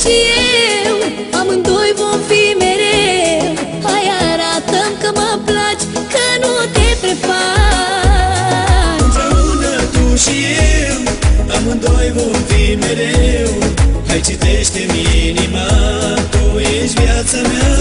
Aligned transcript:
și 0.00 0.14
eu 0.86 0.96
Amândoi 1.40 1.92
vom 1.96 2.18
fi 2.28 2.42
mereu. 2.62 3.54
Hai 3.86 4.04
arată 4.30 4.80
că 5.00 5.08
mă 5.14 5.30
placi 5.46 5.84
Că 6.12 6.24
nu 6.42 6.52
te 6.74 6.88
prefaci. 7.00 9.00
Împreună 9.04 9.72
tu 9.94 10.16
și 10.24 10.36
eu 10.88 10.98
Amândoi 11.56 12.12
vom 12.14 12.32
fi 12.48 12.64
mereu. 12.84 13.50
Hai 14.08 14.20
citește-mi 14.20 15.02
inima 15.28 15.66
Tu 16.30 16.58
ești 16.58 17.00
viața 17.00 17.38
mea 17.50 17.74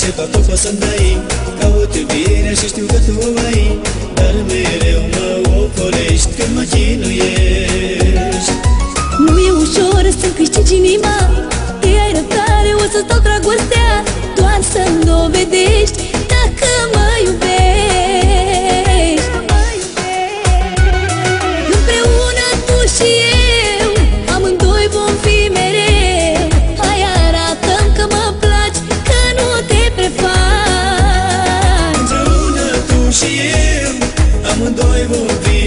ce 0.00 0.10
fac 0.10 0.30
tu 0.30 0.38
poți 0.38 0.62
să-mi 0.62 0.78
dai. 0.78 1.18
Caut 1.60 1.94
iubirea 1.94 2.52
și 2.60 2.66
știu 2.66 2.86
că 2.86 2.98
tu 3.06 3.12
ai 3.46 3.78
Dar 4.14 4.34
mereu 4.48 5.02
mă 5.14 5.28
ocolești 5.60 6.30
când 6.36 6.52
mă 6.56 6.64
chinuiești. 6.72 8.52
Nu 9.18 9.38
e 9.38 9.50
ușor 9.50 10.04
să-mi 10.20 10.32
câștigi 10.36 10.74
inima 10.76 11.19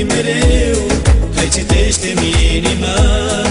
mereu. 0.04 0.80
Hai 1.36 1.48
citește-mi 1.50 2.32
inima 2.56 3.43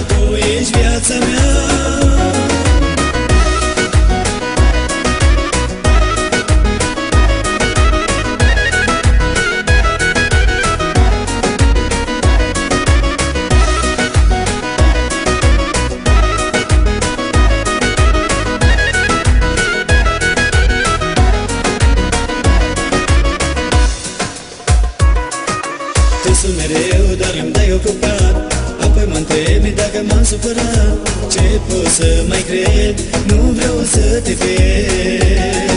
Apoi 29.42 29.58
mă 29.60 29.66
întrebi 29.66 29.76
dacă 29.82 29.98
m-am 30.08 30.24
supărat. 30.24 30.96
Ce 31.32 31.46
pot 31.68 31.86
să 31.98 32.24
mai 32.28 32.42
cred? 32.48 32.94
Nu 33.28 33.40
vreau 33.56 33.78
să 33.92 34.20
te 34.24 34.32
pierd 34.40 35.70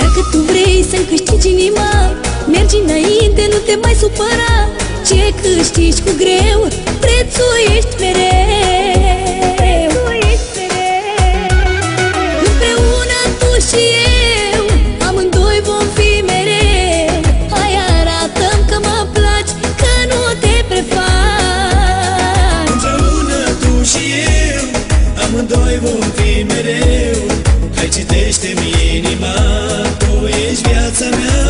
Dacă 0.00 0.20
tu 0.30 0.38
vrei 0.50 0.84
să-mi 0.90 1.06
câștigi 1.10 1.48
inima 1.48 1.90
Mergi 2.52 2.76
înainte, 2.84 3.42
nu 3.52 3.58
te 3.66 3.74
mai 3.82 3.96
supăra. 4.02 4.54
Ce 5.08 5.22
câștigi 5.42 6.00
cu 6.04 6.12
greu 6.22 6.60
Prețuiești 7.04 7.94
mereu 8.00 8.13
vom 26.04 26.12
fi 26.12 26.42
mereu. 26.42 27.18
Hai 27.76 27.88
citește-mi 27.88 28.96
inima 28.96 29.34
Tu 29.98 30.26
ești 30.26 30.68
viața 30.68 31.08
mea 31.08 31.43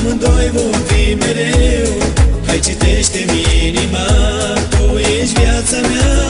amândoi 0.00 0.50
vom 0.52 0.72
fi 0.86 1.14
mereu. 1.14 1.92
Hai 2.46 2.58
citește-mi 2.58 3.66
inima, 3.66 4.06
tu 4.68 4.98
ești 4.98 5.40
viața 5.40 5.80
mea. 5.80 6.29